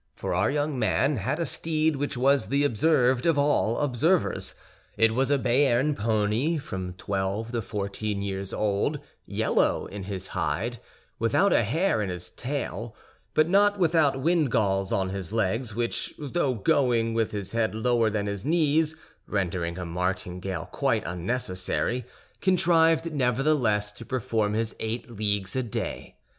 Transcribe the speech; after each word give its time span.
For 0.15 0.33
our 0.33 0.49
young 0.49 0.79
man 0.79 1.17
had 1.17 1.39
a 1.39 1.45
steed 1.45 1.95
which 1.95 2.17
was 2.17 2.47
the 2.47 2.63
observed 2.63 3.27
of 3.27 3.37
all 3.37 3.77
observers. 3.77 4.55
It 4.97 5.13
was 5.13 5.29
a 5.29 5.37
Béarn 5.37 5.95
pony, 5.95 6.57
from 6.57 6.93
twelve 6.93 7.51
to 7.51 7.61
fourteen 7.61 8.23
years 8.23 8.51
old, 8.51 8.99
yellow 9.27 9.85
in 9.85 10.01
his 10.01 10.29
hide, 10.29 10.79
without 11.19 11.53
a 11.53 11.63
hair 11.63 12.01
in 12.01 12.09
his 12.09 12.31
tail, 12.31 12.95
but 13.35 13.47
not 13.47 13.77
without 13.77 14.19
windgalls 14.23 14.91
on 14.91 15.09
his 15.09 15.31
legs, 15.31 15.75
which, 15.75 16.15
though 16.17 16.55
going 16.55 17.13
with 17.13 17.29
his 17.29 17.51
head 17.51 17.75
lower 17.75 18.09
than 18.09 18.25
his 18.25 18.43
knees, 18.43 18.95
rendering 19.27 19.77
a 19.77 19.85
martingale 19.85 20.65
quite 20.71 21.03
unnecessary, 21.05 22.05
contrived 22.41 23.13
nevertheless 23.13 23.91
to 23.91 24.03
perform 24.03 24.53
his 24.55 24.75
eight 24.79 25.11
leagues 25.11 25.55
a 25.55 25.61
day. 25.61 26.15